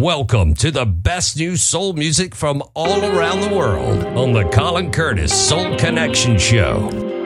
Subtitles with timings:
[0.00, 4.90] Welcome to the best new soul music from all around the world on the Colin
[4.90, 7.23] Curtis Soul Connection Show.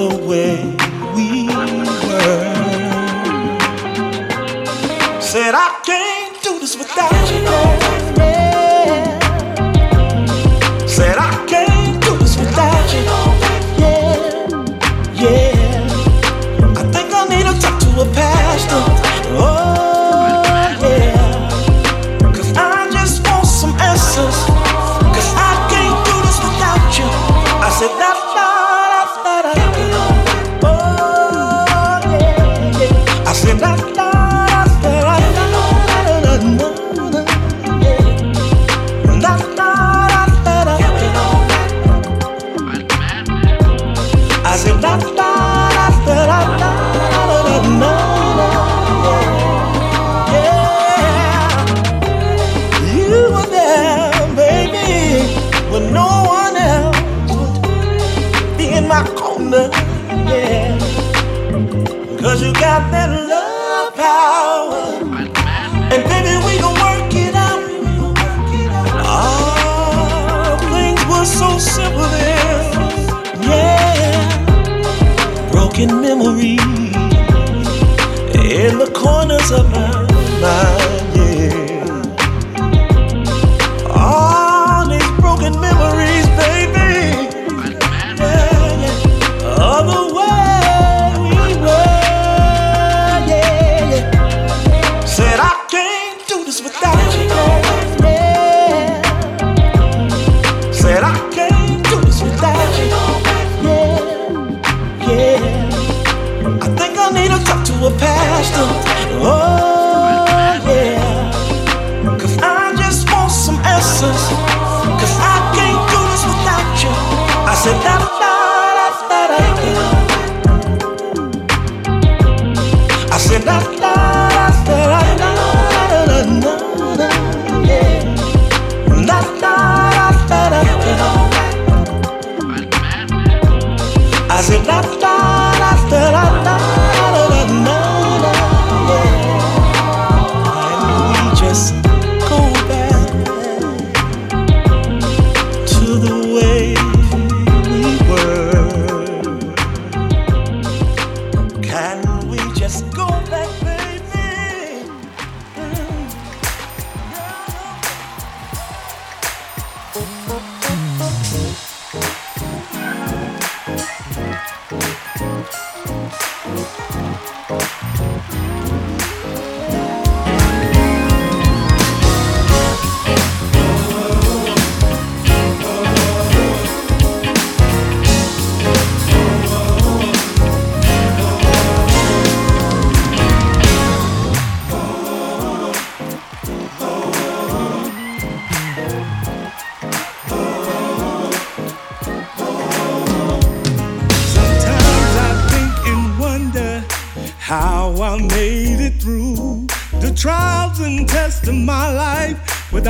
[0.00, 0.67] away.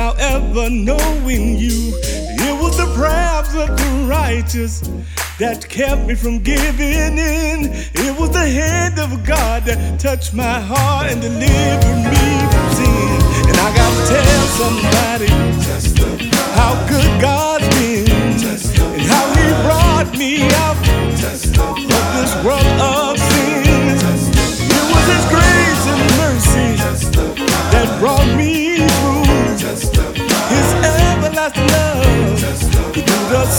[0.09, 1.93] without ever knowing you.
[2.03, 4.81] It was the prayers of the righteous
[5.39, 7.71] that kept me from giving in.
[7.93, 13.49] It was the hand of God that touched my heart and delivered me from sin.
[13.49, 15.27] And I gotta tell somebody
[16.55, 17.48] how good God.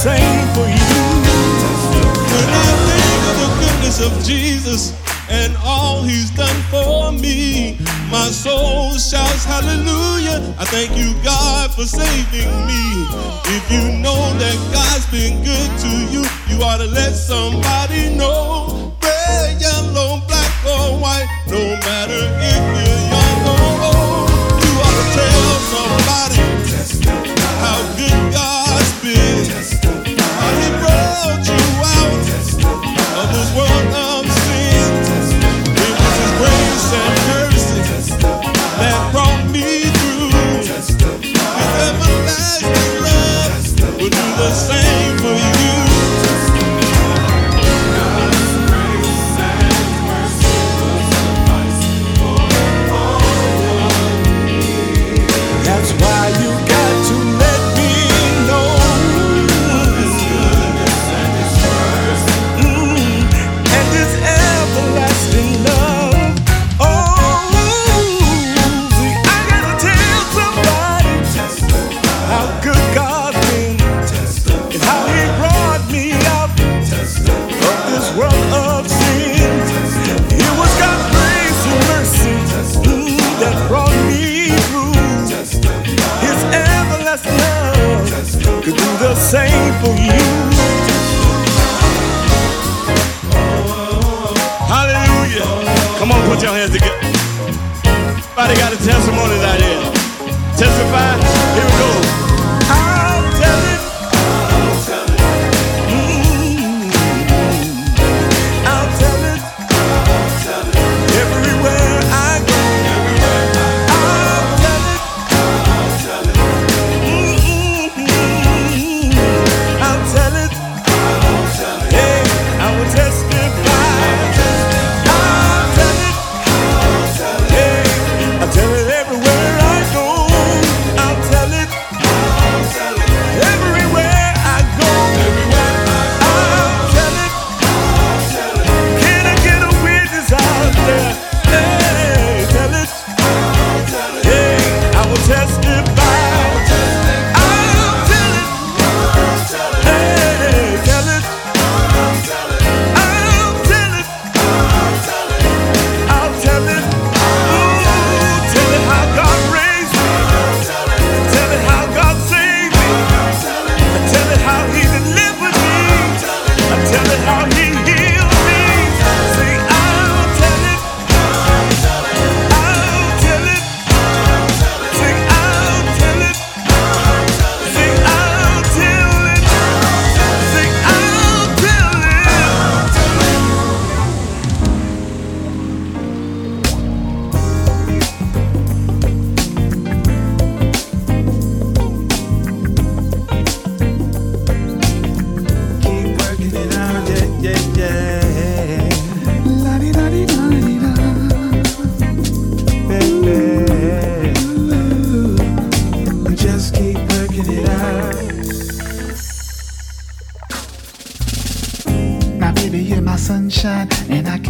[0.00, 0.96] same for you.
[2.32, 4.96] When I think of the goodness of Jesus
[5.28, 7.76] and all he's done for me,
[8.10, 10.54] my soul shouts hallelujah.
[10.58, 12.84] I thank you, God, for saving me.
[13.52, 18.79] If you know that God's been good to you, you ought to let somebody know.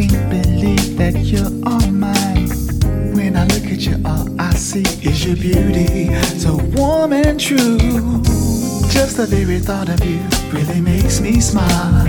[0.08, 2.48] can't believe that you're all mine.
[3.14, 7.78] When I look at you, all I see is your beauty, so warm and true.
[8.88, 10.20] Just the very thought of you
[10.52, 12.08] really makes me smile.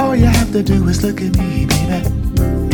[0.00, 2.06] All you have to do is look at me, baby,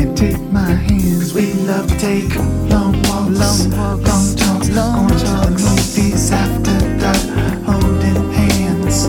[0.01, 1.35] and take my hands.
[1.35, 2.35] We love to take
[2.71, 5.23] long walks, long, walks, long talks, long going talks.
[5.23, 9.07] to the movies after dark, holding hands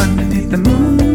[0.00, 1.09] underneath the moon.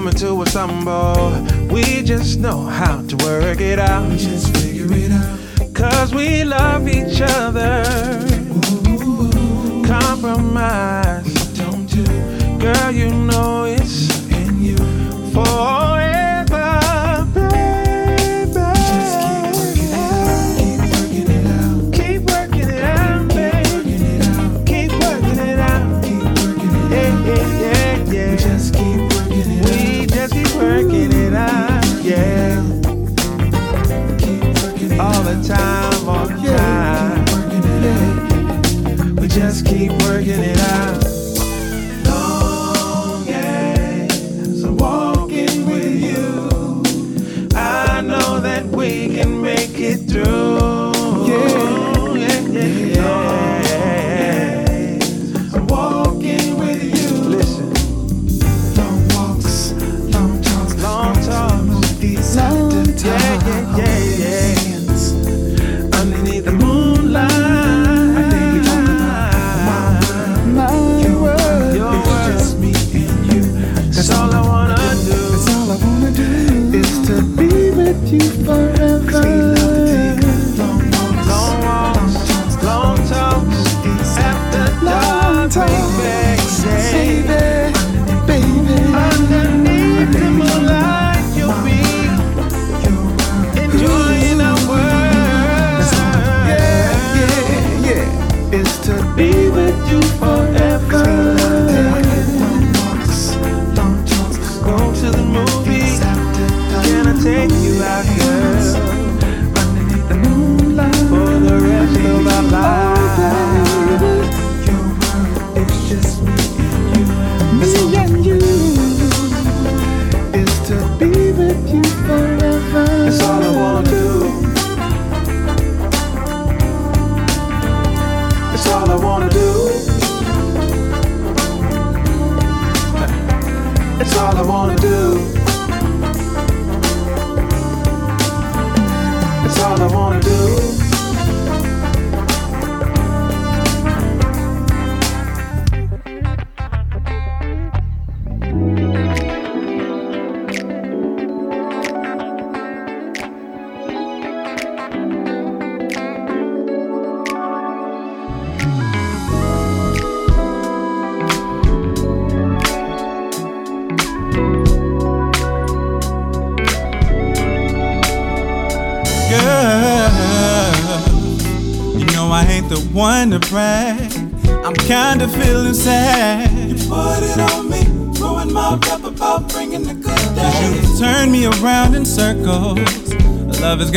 [0.00, 1.46] Coming to a stumble.
[1.70, 4.08] We just know how to work it out.
[4.08, 5.74] We just figure it out.
[5.74, 7.84] Cause we love each other.
[9.86, 11.34] Compromise.
[11.58, 12.06] Don't you?
[12.58, 13.59] Girl, you know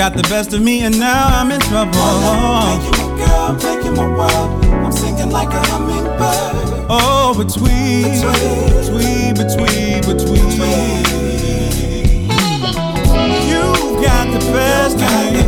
[0.10, 1.95] got the best of me, and now I'm in trouble.
[1.95, 4.65] Make you a girl, making my world.
[4.83, 6.88] I'm singing like a hummingbird.
[6.91, 10.43] Oh, between, between, between, between.
[13.48, 13.63] You
[14.03, 15.39] got the best of me.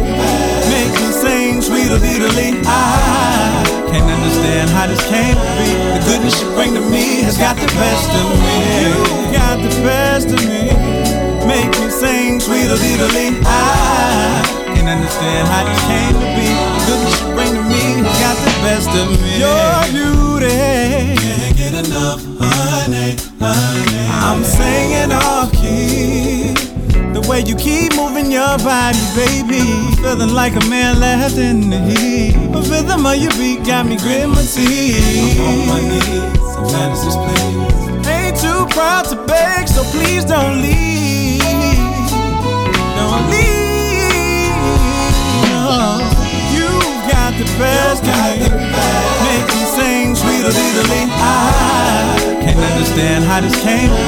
[0.72, 2.56] Make me sing sweeter, deedly.
[2.64, 3.60] I
[3.92, 5.68] can't understand how this came to be.
[6.00, 8.55] The goodness you bring to me has got the best of me.
[12.46, 13.42] Deedly.
[13.44, 14.44] I
[14.76, 16.48] can't understand how this came to be.
[16.86, 19.40] Goodness you bring to me got the best of me.
[19.42, 21.18] Your beauty.
[21.18, 24.06] Can't get enough, honey, honey.
[24.22, 26.54] I'm singing off key.
[27.14, 29.62] The way you keep moving your body, baby.
[30.02, 32.34] Feeling like a man left in the heat.
[32.52, 35.40] The rhythm of your beat got me grit my teeth.
[35.40, 38.08] I'm On my knees, fantasies, please.
[38.08, 40.95] Ain't too proud to beg, so please don't leave.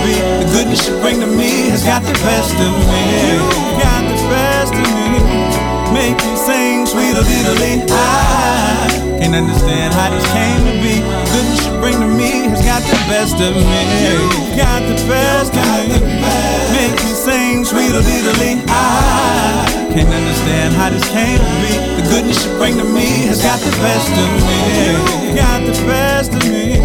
[0.03, 0.15] Be.
[0.39, 3.03] The goodness you bring to me has got the best of me.
[3.81, 5.19] Got the best of me.
[5.93, 7.23] Make me sing, sweet or
[7.89, 11.01] I can understand how this came to be.
[11.33, 13.81] Goodness you bring to me, has got the best of me.
[16.71, 18.63] Make me sing sweeter, deedly.
[18.71, 21.73] I can't understand how this came to be.
[21.99, 24.59] The goodness you bring to me has got the best of me.
[25.27, 26.79] You got the best of me.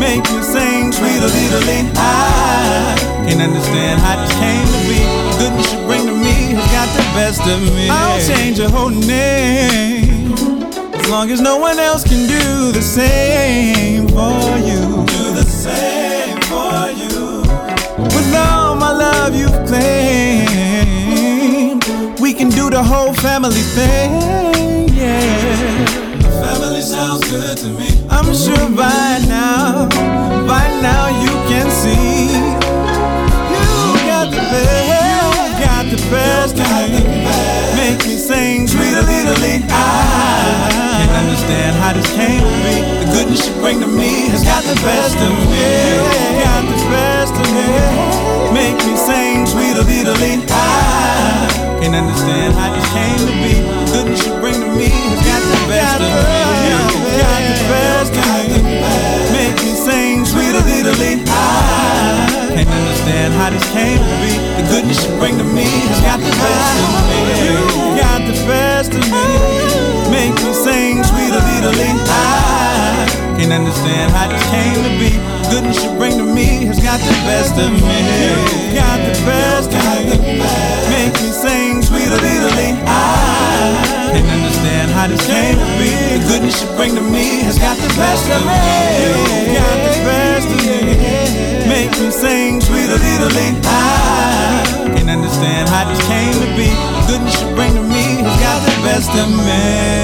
[0.00, 1.92] Make me sing sweeter, deedly.
[1.92, 2.96] I
[3.28, 5.00] can't understand how this came to be.
[5.28, 7.84] The goodness you bring to me has got the best of me.
[7.84, 8.16] You got the best of me.
[8.16, 8.16] Make me sing sweeter, deedly.
[8.16, 8.16] I can't understand how this came to be.
[8.16, 8.16] The goodness you bring to me has got the best of me.
[8.16, 10.32] I'll change your whole name.
[10.94, 14.80] As long as no one else can do the same for you.
[15.14, 17.42] Do the same for you.
[18.14, 20.54] With all my love you've claimed,
[22.20, 25.86] we can do the whole family thing, yeah.
[26.44, 27.88] Family sounds good to me.
[28.08, 29.88] I'm sure by now,
[30.46, 32.30] by now you can see
[33.54, 33.66] you
[34.12, 34.86] got the best,
[35.42, 37.02] you got the best of me.
[37.80, 39.36] Make me sing sweet a little
[39.68, 40.15] I
[41.16, 42.76] understand how this came to be.
[43.00, 45.64] The goodness you bring to me has got the best of me.
[46.44, 47.68] Got the best of me.
[48.52, 53.54] Make me sing sweet a little I can't understand how this came to be.
[53.64, 56.36] The goodness you bring to me has got the best of me.
[57.20, 58.80] Got the best of me.
[59.32, 64.32] Make me sing sweet a little I can't understand how this came to be.
[64.60, 67.20] The goodness you bring to me has got the best of me.
[67.40, 67.56] You
[68.00, 69.55] got the best of me.
[70.16, 73.04] Make me sing sweet a little I
[73.36, 75.12] can't understand how this came to be.
[75.52, 78.00] Goodness you bring to me has got the best of me.
[78.72, 80.40] Got the best of me.
[80.88, 85.92] Make me sing sweet a little I can't understand how this came to be.
[86.24, 89.52] Goodness you bring to me has got the best of me.
[89.52, 90.96] Got the best of me.
[91.68, 93.36] Make me sing sweet a little
[93.68, 96.72] I can't understand how this came to be.
[97.04, 97.85] Goodness you bring to
[98.86, 99.96] best of me.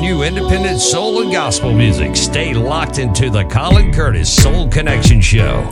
[0.00, 5.68] New independent soul and gospel music, stay locked into the Colin Curtis Soul Connection Show.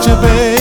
[0.00, 0.57] Just nature,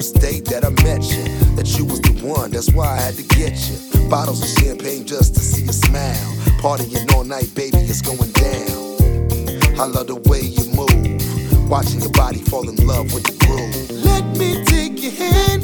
[0.00, 1.24] first that I met you
[1.56, 2.50] that you was the one.
[2.52, 4.08] That's why I had to get you.
[4.08, 6.36] Bottles of champagne just to see you smile.
[6.62, 9.78] Partying all night, baby, it's going down.
[9.78, 11.68] I love the way you move.
[11.68, 13.90] Watching your body fall in love with the groove.
[13.90, 15.62] Let me take your hand,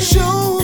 [0.00, 0.63] show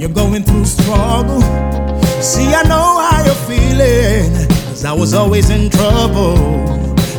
[0.00, 1.42] you're going through struggle.
[2.22, 4.32] See, I know how you're feeling,
[4.68, 6.36] cause I was always in trouble.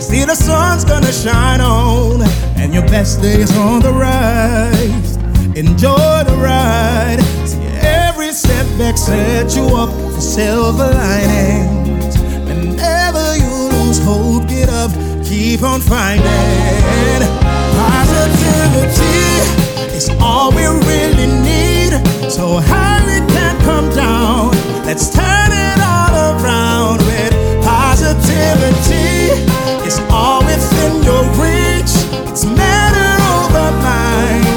[0.01, 2.23] See, the sun's gonna shine on,
[2.57, 5.17] and your best day is on the rise.
[5.55, 7.19] Enjoy the ride.
[7.45, 12.17] See, every setback set you up for silver linings.
[12.47, 14.91] Whenever you lose hope, get up,
[15.23, 16.25] keep on fighting.
[17.77, 19.21] Positivity
[19.95, 21.80] is all we really need
[22.31, 24.51] so high it can't come down.
[24.85, 29.35] Let's turn it all around with positivity.
[29.85, 31.91] It's all within your reach.
[32.31, 34.47] It's matter over mind.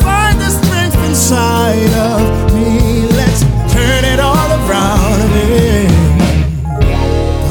[0.00, 3.06] Find the strength inside of me.
[3.12, 3.42] Let's
[3.74, 5.92] turn it all around with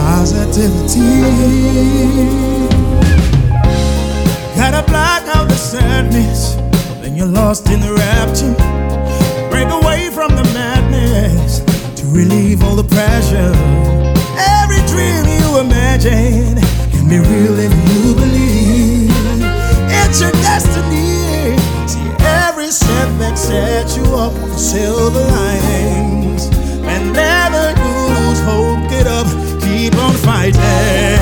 [0.01, 1.21] positivity.
[4.55, 6.55] Gotta block out the sadness.
[6.99, 8.56] Then you're lost in the rapture
[12.17, 13.53] relieve all the pressure.
[14.57, 16.57] Every dream you imagine
[16.91, 19.11] can be real if you believe.
[20.01, 21.55] It's your destiny.
[21.85, 22.09] See,
[22.41, 26.47] every setback sets you up for silver linings.
[26.91, 29.27] And never lose hope, get up,
[29.61, 31.16] keep on fighting.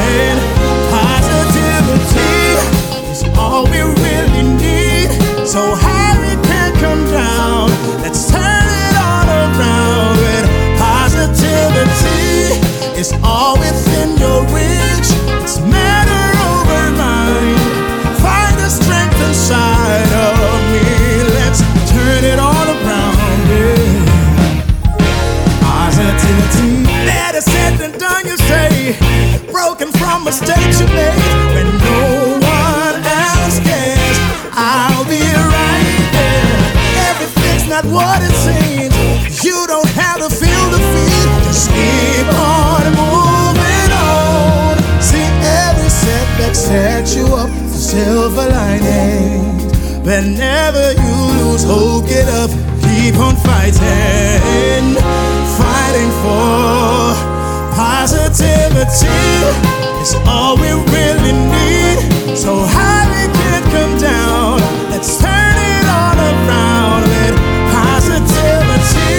[30.26, 34.18] mistakes you made when no one else cares.
[34.58, 36.66] I'll be right there.
[37.14, 39.46] Everything's not what it seems.
[39.46, 41.26] You don't have to feel the fear.
[41.46, 44.74] Just keep on moving on.
[45.00, 45.30] See,
[45.62, 49.64] every setback sets you up for silver linings.
[50.02, 52.50] Whenever you lose hope, get up,
[52.82, 54.96] keep on fighting,
[55.54, 57.35] fighting for
[58.06, 59.08] positivity
[60.00, 62.38] is all we really need.
[62.38, 63.32] So how it
[63.74, 64.60] come down,
[64.92, 67.02] let's turn it all around.
[67.10, 67.34] Let
[67.74, 69.10] positivity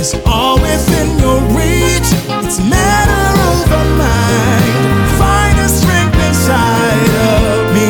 [0.00, 2.08] is all within your reach.
[2.40, 4.72] It's matter of a mind.
[5.20, 7.88] Find the strength inside of me.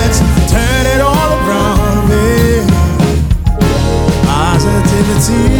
[0.00, 0.20] Let's
[0.50, 2.08] turn it all around.
[4.24, 5.55] Positivity.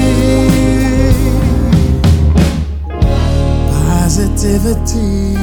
[4.57, 5.36] negativity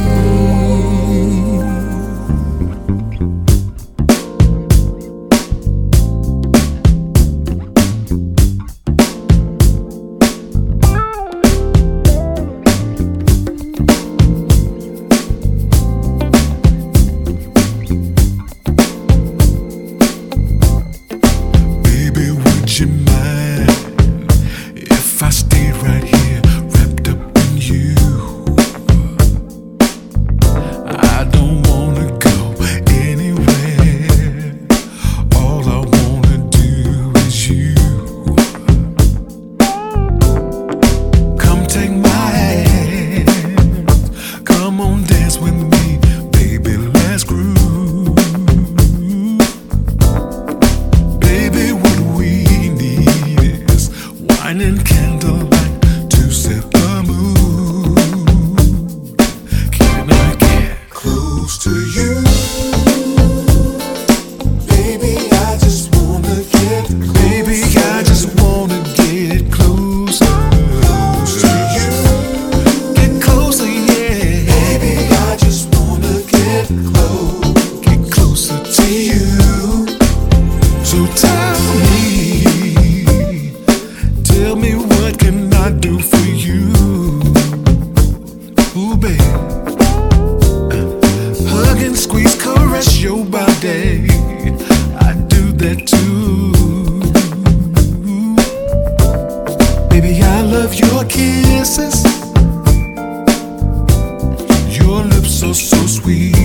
[105.44, 106.43] so, so sweet.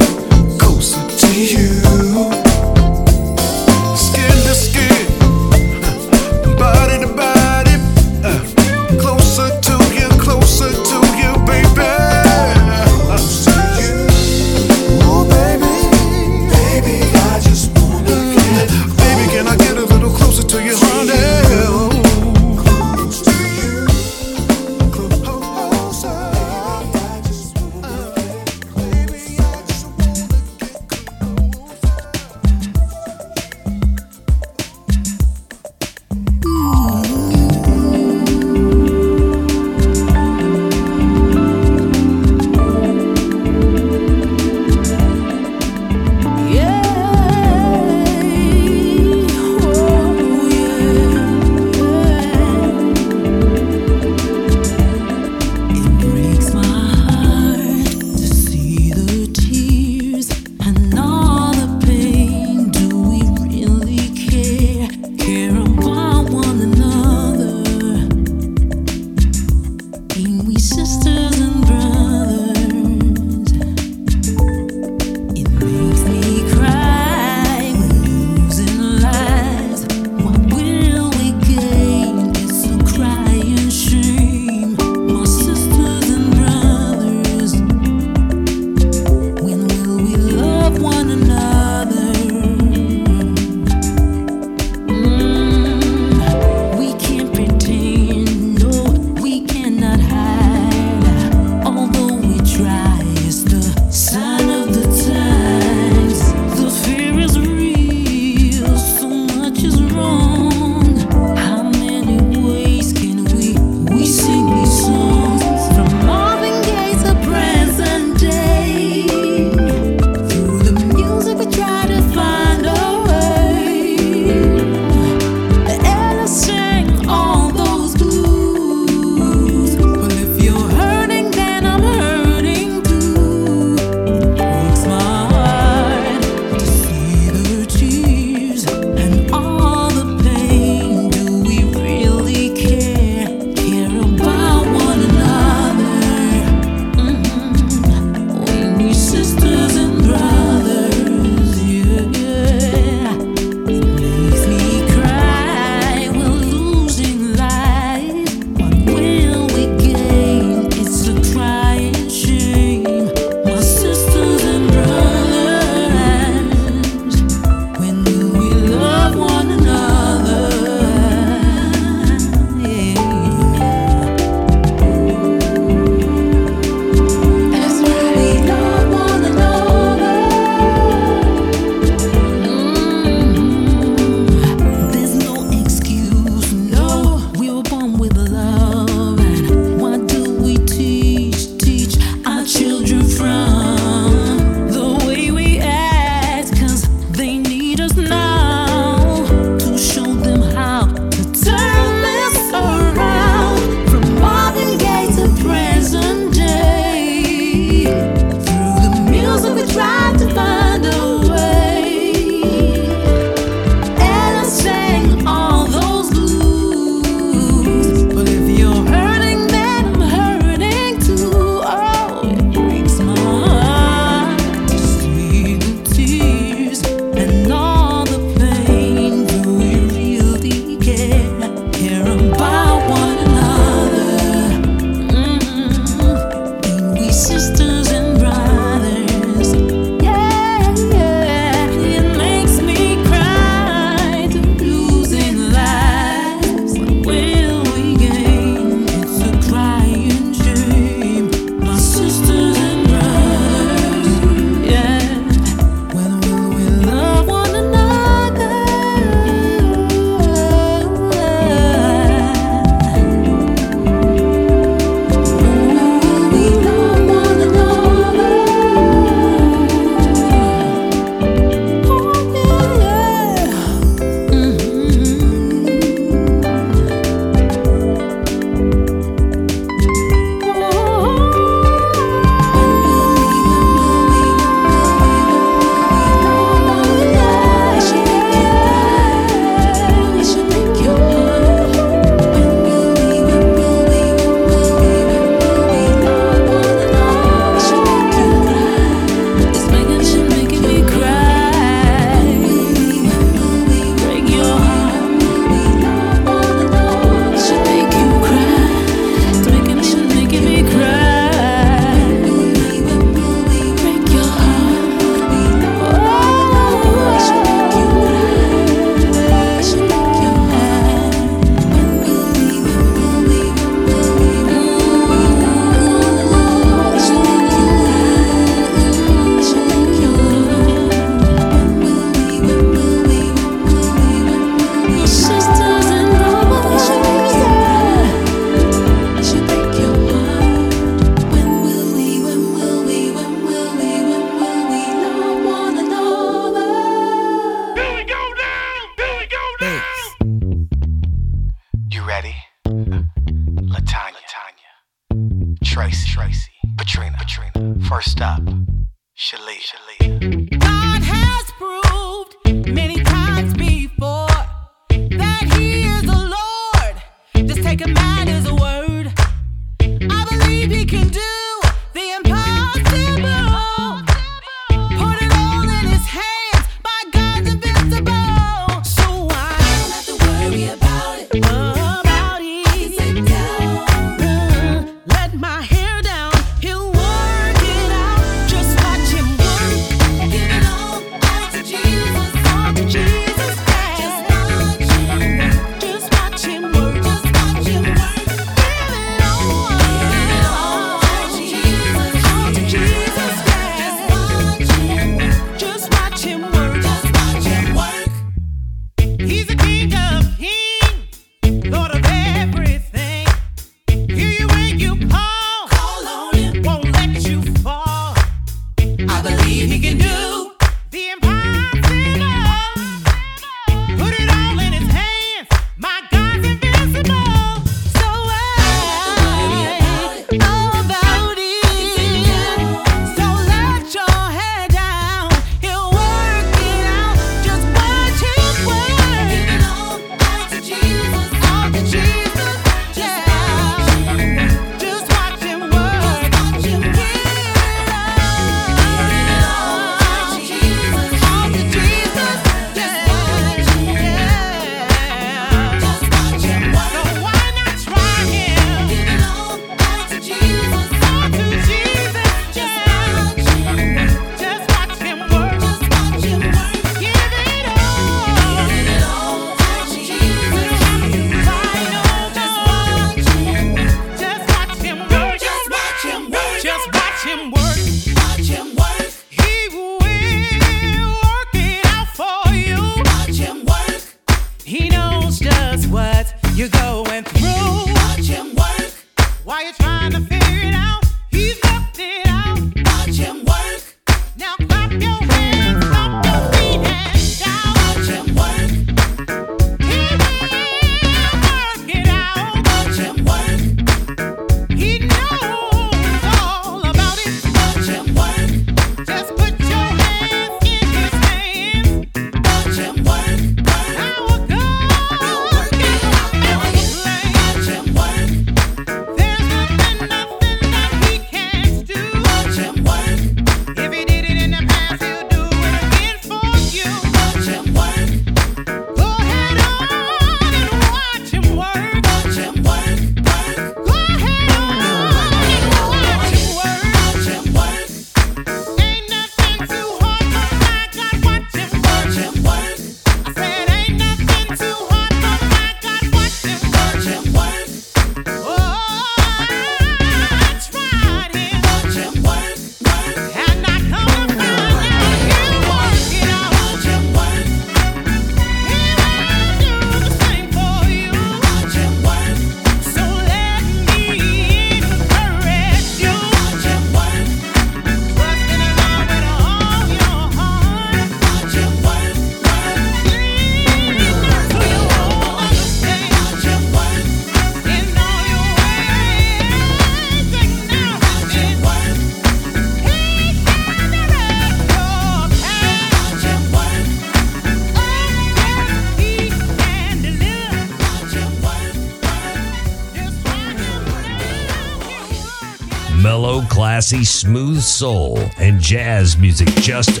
[596.74, 600.00] classy, smooth soul and jazz music just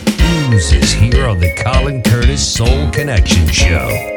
[0.50, 4.13] oozes here on the Colin Curtis Soul Connection Show.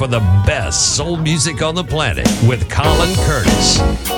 [0.00, 4.09] for the best soul music on the planet with Colin Curtis.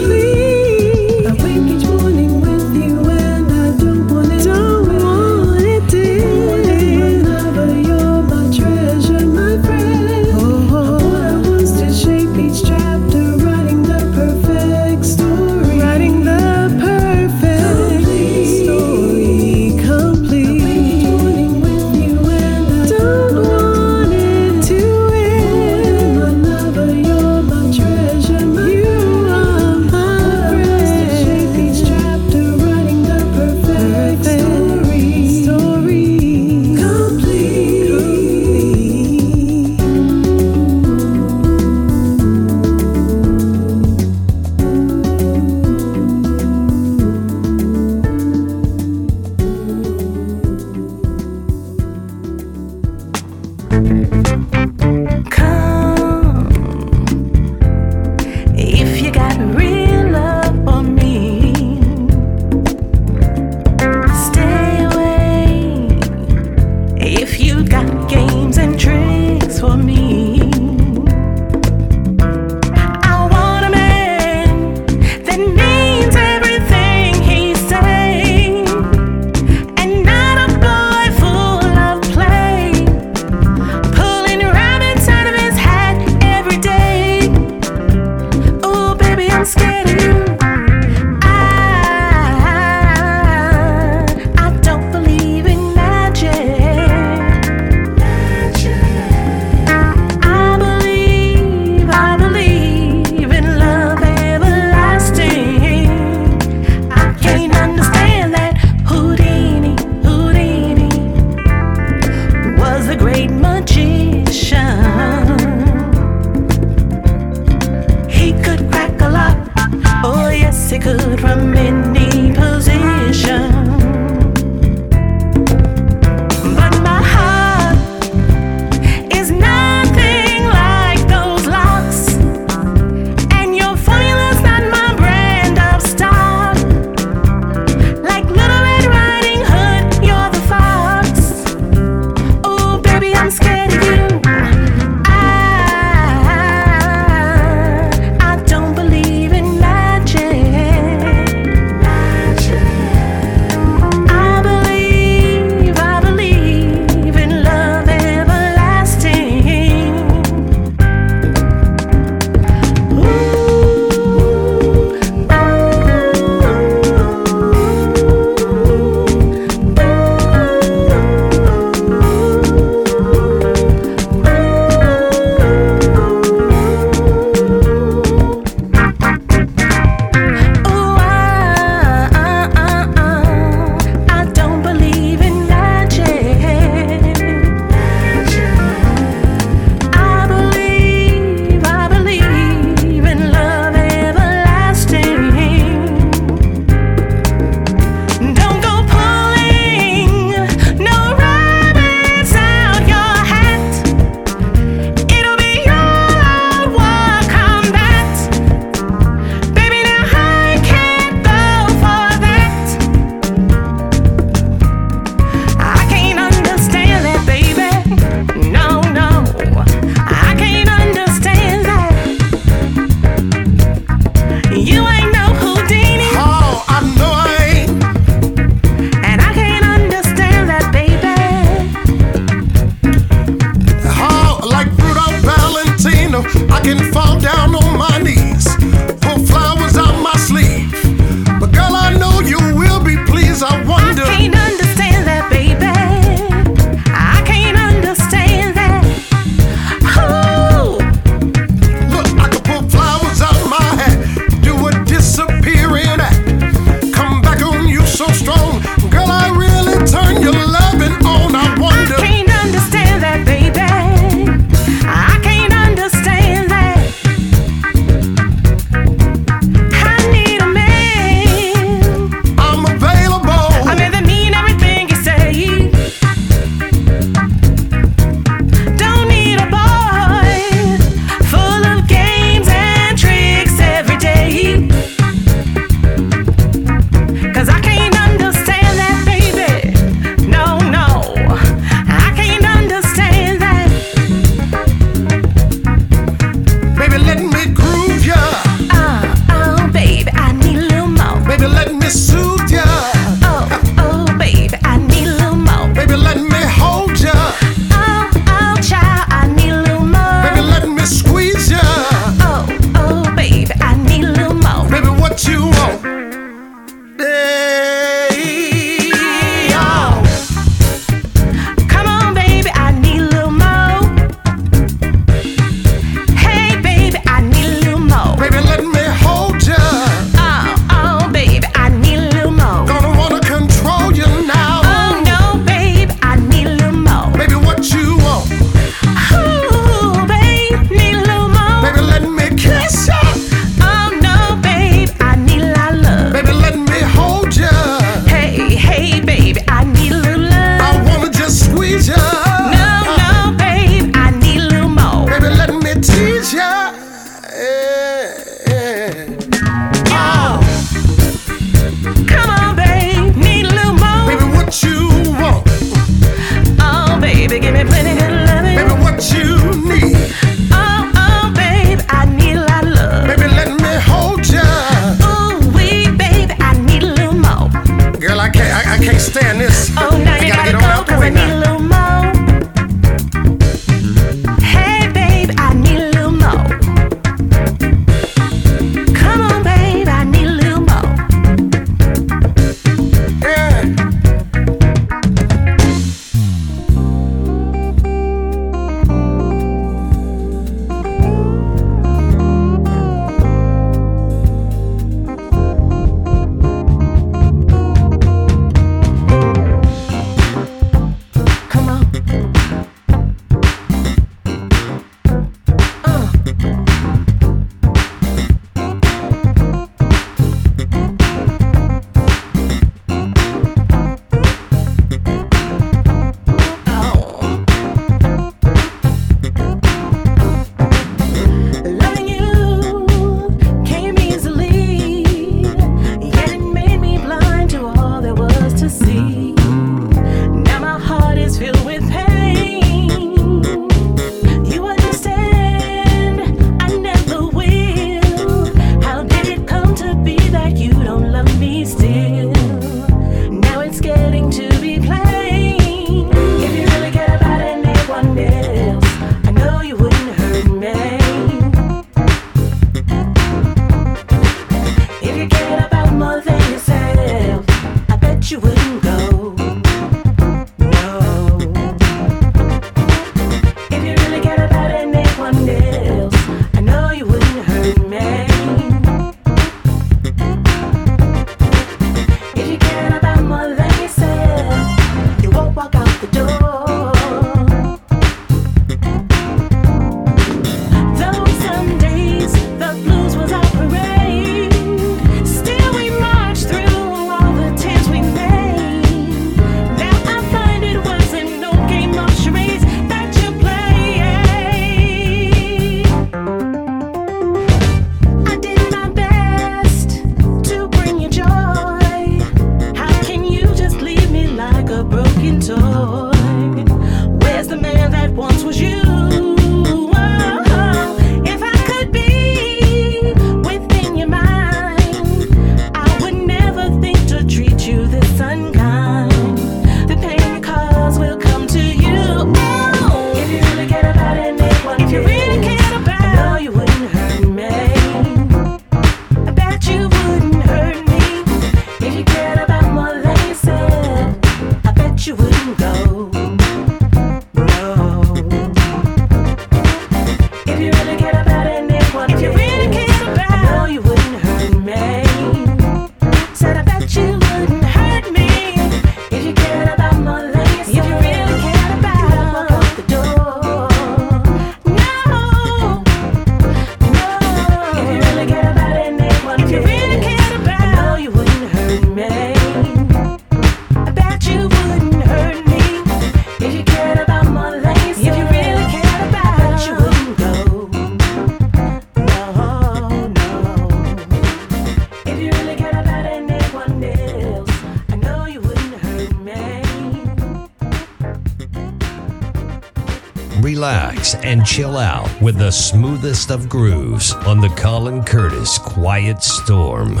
[594.16, 600.00] and chill out with the smoothest of grooves on the Colin Curtis Quiet Storm.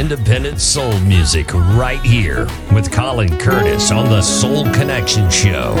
[0.00, 5.74] independent soul music right here with Colin Curtis on the Soul Connection Show.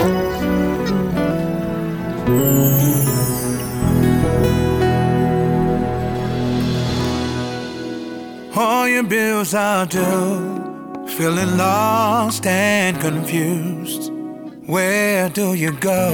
[8.54, 14.12] All your bills are due, feeling lost and confused.
[14.66, 16.12] Where do you go?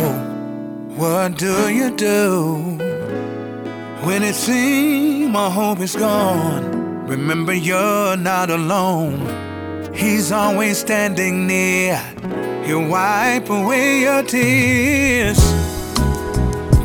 [0.94, 2.78] What do you do?
[4.04, 6.75] When it seems my hope is gone
[7.06, 9.94] Remember, you're not alone.
[9.94, 11.96] He's always standing near.
[12.64, 15.38] He'll wipe away your tears.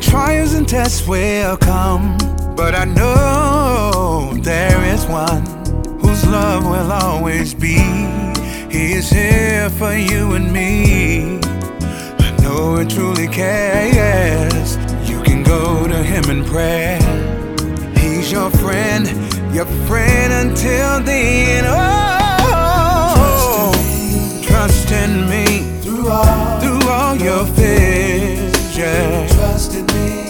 [0.00, 2.16] Trials and tests will come,
[2.54, 5.44] but I know there is one
[5.98, 7.78] whose love will always be.
[8.70, 11.40] He is here for you and me.
[11.42, 14.76] I know it truly cares.
[15.10, 17.00] You can go to him in prayer.
[17.98, 19.21] He's your friend
[19.52, 21.66] your friend until the end.
[21.68, 22.42] Oh,
[24.42, 25.80] trust in me, trust in me.
[25.82, 28.74] through all, through all your fears.
[29.34, 30.21] Trust in me.